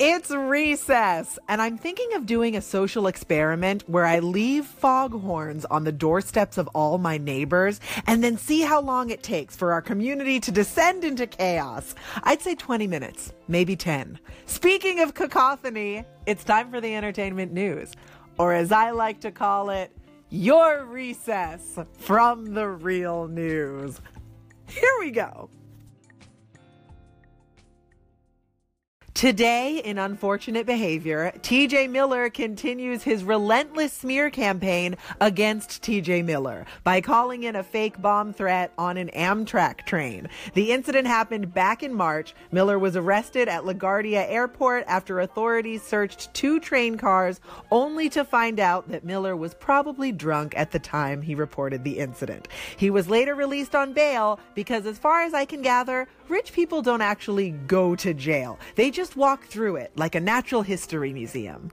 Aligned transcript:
It's 0.00 0.30
recess, 0.30 1.40
and 1.48 1.60
I'm 1.60 1.76
thinking 1.76 2.12
of 2.14 2.24
doing 2.24 2.54
a 2.54 2.60
social 2.60 3.08
experiment 3.08 3.82
where 3.88 4.06
I 4.06 4.20
leave 4.20 4.64
foghorns 4.64 5.64
on 5.64 5.82
the 5.82 5.90
doorsteps 5.90 6.56
of 6.56 6.68
all 6.68 6.98
my 6.98 7.18
neighbors 7.18 7.80
and 8.06 8.22
then 8.22 8.36
see 8.36 8.60
how 8.60 8.80
long 8.80 9.10
it 9.10 9.24
takes 9.24 9.56
for 9.56 9.72
our 9.72 9.82
community 9.82 10.38
to 10.38 10.52
descend 10.52 11.02
into 11.02 11.26
chaos. 11.26 11.96
I'd 12.22 12.40
say 12.40 12.54
20 12.54 12.86
minutes, 12.86 13.32
maybe 13.48 13.74
10. 13.74 14.20
Speaking 14.46 15.00
of 15.00 15.14
cacophony, 15.14 16.04
it's 16.26 16.44
time 16.44 16.70
for 16.70 16.80
the 16.80 16.94
entertainment 16.94 17.52
news, 17.52 17.90
or 18.38 18.52
as 18.52 18.70
I 18.70 18.92
like 18.92 19.20
to 19.22 19.32
call 19.32 19.70
it, 19.70 19.90
your 20.30 20.84
recess 20.84 21.76
from 21.98 22.54
the 22.54 22.68
real 22.68 23.26
news. 23.26 24.00
Here 24.68 24.94
we 25.00 25.10
go. 25.10 25.50
Today, 29.18 29.78
in 29.78 29.98
unfortunate 29.98 30.64
behavior, 30.64 31.32
TJ 31.38 31.90
Miller 31.90 32.30
continues 32.30 33.02
his 33.02 33.24
relentless 33.24 33.92
smear 33.92 34.30
campaign 34.30 34.94
against 35.20 35.82
TJ 35.82 36.24
Miller 36.24 36.64
by 36.84 37.00
calling 37.00 37.42
in 37.42 37.56
a 37.56 37.64
fake 37.64 38.00
bomb 38.00 38.32
threat 38.32 38.72
on 38.78 38.96
an 38.96 39.10
Amtrak 39.16 39.84
train. 39.86 40.28
The 40.54 40.70
incident 40.70 41.08
happened 41.08 41.52
back 41.52 41.82
in 41.82 41.92
March. 41.94 42.32
Miller 42.52 42.78
was 42.78 42.94
arrested 42.94 43.48
at 43.48 43.64
LaGuardia 43.64 44.24
Airport 44.30 44.84
after 44.86 45.18
authorities 45.18 45.82
searched 45.82 46.32
two 46.32 46.60
train 46.60 46.96
cars 46.96 47.40
only 47.72 48.08
to 48.10 48.24
find 48.24 48.60
out 48.60 48.88
that 48.88 49.02
Miller 49.02 49.34
was 49.34 49.52
probably 49.54 50.12
drunk 50.12 50.56
at 50.56 50.70
the 50.70 50.78
time 50.78 51.22
he 51.22 51.34
reported 51.34 51.82
the 51.82 51.98
incident. 51.98 52.46
He 52.76 52.88
was 52.88 53.08
later 53.08 53.34
released 53.34 53.74
on 53.74 53.94
bail 53.94 54.38
because, 54.54 54.86
as 54.86 54.96
far 54.96 55.22
as 55.22 55.34
I 55.34 55.44
can 55.44 55.60
gather, 55.60 56.06
rich 56.28 56.52
people 56.52 56.82
don't 56.82 57.02
actually 57.02 57.50
go 57.50 57.96
to 57.96 58.14
jail. 58.14 58.60
They 58.76 58.92
just 58.92 59.07
walk 59.16 59.46
through 59.46 59.76
it 59.76 59.92
like 59.96 60.14
a 60.14 60.20
natural 60.20 60.62
history 60.62 61.12
museum. 61.12 61.70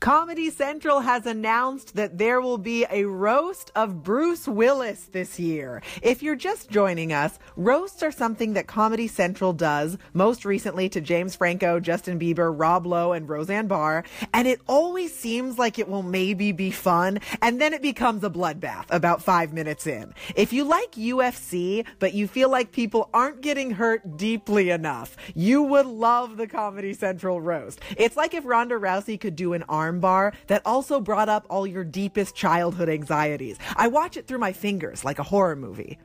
Comedy 0.00 0.48
Central 0.48 1.00
has 1.00 1.26
announced 1.26 1.94
that 1.94 2.16
there 2.16 2.40
will 2.40 2.56
be 2.56 2.86
a 2.90 3.04
roast 3.04 3.70
of 3.76 4.02
Bruce 4.02 4.48
Willis 4.48 5.10
this 5.12 5.38
year. 5.38 5.82
If 6.00 6.22
you're 6.22 6.36
just 6.36 6.70
joining 6.70 7.12
us, 7.12 7.38
roasts 7.54 8.02
are 8.02 8.10
something 8.10 8.54
that 8.54 8.66
Comedy 8.66 9.06
Central 9.06 9.52
does, 9.52 9.98
most 10.14 10.46
recently 10.46 10.88
to 10.88 11.02
James 11.02 11.36
Franco, 11.36 11.80
Justin 11.80 12.18
Bieber, 12.18 12.50
Rob 12.58 12.86
Lowe, 12.86 13.12
and 13.12 13.28
Roseanne 13.28 13.66
Barr, 13.66 14.02
and 14.32 14.48
it 14.48 14.62
always 14.66 15.14
seems 15.14 15.58
like 15.58 15.78
it 15.78 15.86
will 15.86 16.02
maybe 16.02 16.50
be 16.50 16.70
fun, 16.70 17.18
and 17.42 17.60
then 17.60 17.74
it 17.74 17.82
becomes 17.82 18.24
a 18.24 18.30
bloodbath 18.30 18.86
about 18.88 19.22
five 19.22 19.52
minutes 19.52 19.86
in. 19.86 20.14
If 20.34 20.50
you 20.54 20.64
like 20.64 20.92
UFC, 20.92 21.84
but 21.98 22.14
you 22.14 22.26
feel 22.26 22.48
like 22.48 22.72
people 22.72 23.10
aren't 23.12 23.42
getting 23.42 23.72
hurt 23.72 24.16
deeply 24.16 24.70
enough, 24.70 25.18
you 25.34 25.62
would 25.62 25.84
love 25.84 26.38
the 26.38 26.46
Comedy 26.46 26.94
Central 26.94 27.38
roast. 27.38 27.80
It's 27.98 28.16
like 28.16 28.32
if 28.32 28.46
Ronda 28.46 28.76
Rousey 28.76 29.20
could 29.20 29.36
do 29.36 29.52
an 29.52 29.62
arm 29.64 29.89
armbar 29.90 30.32
that 30.46 30.62
also 30.64 31.00
brought 31.00 31.28
up 31.28 31.46
all 31.50 31.66
your 31.66 31.84
deepest 31.84 32.34
childhood 32.34 32.88
anxieties. 32.88 33.58
I 33.76 33.88
watch 33.88 34.16
it 34.16 34.26
through 34.26 34.38
my 34.38 34.52
fingers 34.52 35.04
like 35.04 35.18
a 35.18 35.24
horror 35.24 35.56
movie. 35.56 35.98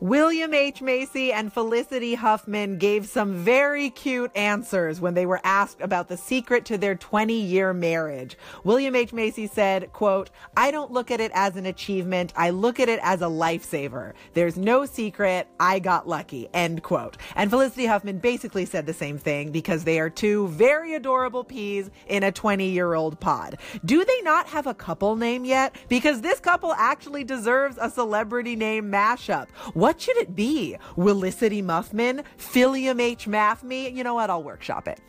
William 0.00 0.54
H. 0.54 0.80
Macy 0.80 1.32
and 1.32 1.52
Felicity 1.52 2.14
Huffman 2.14 2.78
gave 2.78 3.08
some 3.08 3.34
very 3.34 3.90
cute 3.90 4.30
answers 4.36 5.00
when 5.00 5.14
they 5.14 5.26
were 5.26 5.40
asked 5.42 5.80
about 5.80 6.06
the 6.06 6.16
secret 6.16 6.64
to 6.66 6.78
their 6.78 6.94
20 6.94 7.34
year 7.34 7.74
marriage. 7.74 8.38
William 8.62 8.94
H. 8.94 9.12
Macy 9.12 9.48
said, 9.48 9.92
quote, 9.92 10.30
I 10.56 10.70
don't 10.70 10.92
look 10.92 11.10
at 11.10 11.20
it 11.20 11.32
as 11.34 11.56
an 11.56 11.66
achievement. 11.66 12.32
I 12.36 12.50
look 12.50 12.78
at 12.78 12.88
it 12.88 13.00
as 13.02 13.22
a 13.22 13.26
lifesaver. 13.26 14.12
There's 14.34 14.56
no 14.56 14.86
secret. 14.86 15.48
I 15.58 15.80
got 15.80 16.06
lucky, 16.06 16.48
end 16.54 16.84
quote. 16.84 17.16
And 17.34 17.50
Felicity 17.50 17.86
Huffman 17.86 18.18
basically 18.18 18.66
said 18.66 18.86
the 18.86 18.94
same 18.94 19.18
thing 19.18 19.50
because 19.50 19.82
they 19.82 19.98
are 19.98 20.10
two 20.10 20.46
very 20.46 20.94
adorable 20.94 21.42
peas 21.42 21.90
in 22.06 22.22
a 22.22 22.30
20 22.30 22.68
year 22.68 22.94
old 22.94 23.18
pod. 23.18 23.58
Do 23.84 24.04
they 24.04 24.22
not 24.22 24.46
have 24.46 24.68
a 24.68 24.74
couple 24.74 25.16
name 25.16 25.44
yet? 25.44 25.74
Because 25.88 26.20
this 26.20 26.38
couple 26.38 26.72
actually 26.74 27.24
deserves 27.24 27.78
a 27.80 27.90
celebrity 27.90 28.54
name 28.54 28.92
mashup. 28.92 29.48
What 29.74 29.87
what 29.88 30.02
should 30.02 30.18
it 30.18 30.36
be? 30.36 30.76
Willicity 30.96 31.62
Muffman? 31.62 32.22
Philium 32.36 33.00
H. 33.00 33.26
Mathme? 33.26 33.90
You 33.94 34.04
know 34.04 34.12
what? 34.12 34.28
I'll 34.28 34.42
workshop 34.42 34.86
it. 34.86 35.00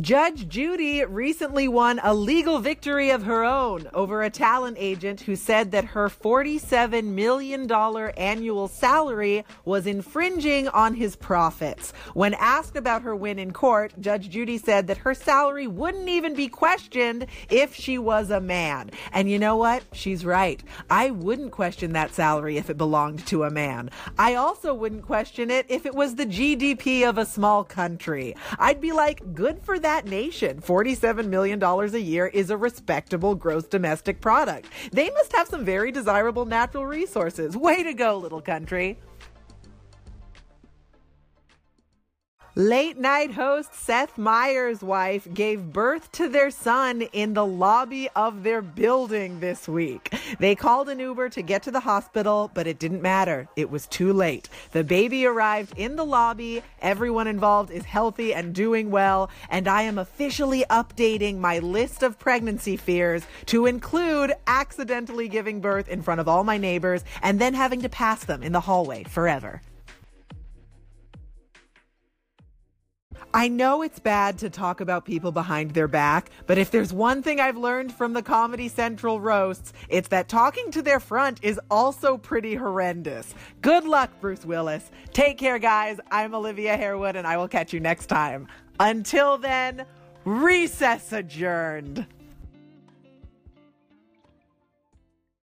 Judge 0.00 0.48
Judy 0.48 1.04
recently 1.04 1.68
won 1.68 2.00
a 2.02 2.14
legal 2.14 2.60
victory 2.60 3.10
of 3.10 3.24
her 3.24 3.44
own 3.44 3.90
over 3.92 4.22
a 4.22 4.30
talent 4.30 4.78
agent 4.80 5.20
who 5.20 5.36
said 5.36 5.70
that 5.72 5.84
her 5.84 6.08
$47 6.08 7.04
million 7.04 7.70
annual 7.70 8.68
salary 8.68 9.44
was 9.66 9.86
infringing 9.86 10.66
on 10.68 10.94
his 10.94 11.14
profits. 11.14 11.92
When 12.14 12.32
asked 12.34 12.74
about 12.74 13.02
her 13.02 13.14
win 13.14 13.38
in 13.38 13.52
court, 13.52 13.92
Judge 14.00 14.30
Judy 14.30 14.56
said 14.56 14.86
that 14.86 14.96
her 14.96 15.12
salary 15.12 15.66
wouldn't 15.66 16.08
even 16.08 16.34
be 16.34 16.48
questioned 16.48 17.26
if 17.50 17.74
she 17.74 17.98
was 17.98 18.30
a 18.30 18.40
man. 18.40 18.92
And 19.12 19.28
you 19.28 19.38
know 19.38 19.58
what? 19.58 19.84
She's 19.92 20.24
right. 20.24 20.62
I 20.88 21.10
wouldn't 21.10 21.52
question 21.52 21.92
that 21.92 22.14
salary 22.14 22.56
if 22.56 22.70
it 22.70 22.78
belonged 22.78 23.26
to 23.26 23.42
a 23.42 23.50
man. 23.50 23.90
I 24.18 24.36
also 24.36 24.72
wouldn't 24.72 25.02
question 25.02 25.50
it 25.50 25.66
if 25.68 25.84
it 25.84 25.94
was 25.94 26.14
the 26.14 26.24
GDP 26.24 27.06
of 27.06 27.18
a 27.18 27.26
small 27.26 27.62
country. 27.62 28.34
I'd 28.58 28.80
be 28.80 28.92
like, 28.92 29.34
good 29.34 29.60
for 29.62 29.81
that 29.82 30.06
nation. 30.06 30.60
$47 30.60 31.28
million 31.28 31.62
a 31.62 31.98
year 31.98 32.26
is 32.26 32.50
a 32.50 32.56
respectable 32.56 33.34
gross 33.34 33.66
domestic 33.66 34.20
product. 34.20 34.68
They 34.92 35.10
must 35.10 35.32
have 35.32 35.48
some 35.48 35.64
very 35.64 35.92
desirable 35.92 36.46
natural 36.46 36.86
resources. 36.86 37.56
Way 37.56 37.82
to 37.82 37.94
go, 37.94 38.16
little 38.16 38.40
country. 38.42 38.98
Late 42.54 42.98
night 42.98 43.32
host 43.32 43.74
Seth 43.74 44.18
Meyers' 44.18 44.82
wife 44.82 45.26
gave 45.32 45.72
birth 45.72 46.12
to 46.12 46.28
their 46.28 46.50
son 46.50 47.00
in 47.00 47.32
the 47.32 47.46
lobby 47.46 48.10
of 48.14 48.42
their 48.42 48.60
building 48.60 49.40
this 49.40 49.66
week. 49.66 50.14
They 50.38 50.54
called 50.54 50.90
an 50.90 50.98
Uber 50.98 51.30
to 51.30 51.40
get 51.40 51.62
to 51.62 51.70
the 51.70 51.80
hospital, 51.80 52.50
but 52.52 52.66
it 52.66 52.78
didn't 52.78 53.00
matter. 53.00 53.48
It 53.56 53.70
was 53.70 53.86
too 53.86 54.12
late. 54.12 54.50
The 54.72 54.84
baby 54.84 55.24
arrived 55.24 55.78
in 55.78 55.96
the 55.96 56.04
lobby. 56.04 56.62
Everyone 56.82 57.26
involved 57.26 57.70
is 57.70 57.86
healthy 57.86 58.34
and 58.34 58.54
doing 58.54 58.90
well. 58.90 59.30
And 59.48 59.66
I 59.66 59.82
am 59.82 59.96
officially 59.96 60.62
updating 60.68 61.38
my 61.38 61.58
list 61.58 62.02
of 62.02 62.18
pregnancy 62.18 62.76
fears 62.76 63.22
to 63.46 63.64
include 63.64 64.34
accidentally 64.46 65.26
giving 65.26 65.62
birth 65.62 65.88
in 65.88 66.02
front 66.02 66.20
of 66.20 66.28
all 66.28 66.44
my 66.44 66.58
neighbors 66.58 67.02
and 67.22 67.40
then 67.40 67.54
having 67.54 67.80
to 67.80 67.88
pass 67.88 68.24
them 68.24 68.42
in 68.42 68.52
the 68.52 68.60
hallway 68.60 69.04
forever. 69.04 69.62
I 73.34 73.48
know 73.48 73.80
it's 73.80 73.98
bad 73.98 74.36
to 74.40 74.50
talk 74.50 74.82
about 74.82 75.06
people 75.06 75.32
behind 75.32 75.70
their 75.70 75.88
back, 75.88 76.28
but 76.46 76.58
if 76.58 76.70
there's 76.70 76.92
one 76.92 77.22
thing 77.22 77.40
I've 77.40 77.56
learned 77.56 77.90
from 77.94 78.12
the 78.12 78.22
Comedy 78.22 78.68
Central 78.68 79.22
roasts, 79.22 79.72
it's 79.88 80.08
that 80.08 80.28
talking 80.28 80.70
to 80.72 80.82
their 80.82 81.00
front 81.00 81.38
is 81.42 81.58
also 81.70 82.18
pretty 82.18 82.54
horrendous. 82.54 83.34
Good 83.62 83.84
luck, 83.84 84.10
Bruce 84.20 84.44
Willis. 84.44 84.90
Take 85.14 85.38
care, 85.38 85.58
guys. 85.58 85.98
I'm 86.10 86.34
Olivia 86.34 86.76
Harewood, 86.76 87.16
and 87.16 87.26
I 87.26 87.38
will 87.38 87.48
catch 87.48 87.72
you 87.72 87.80
next 87.80 88.06
time. 88.06 88.48
Until 88.78 89.38
then, 89.38 89.86
recess 90.26 91.10
adjourned. 91.14 92.06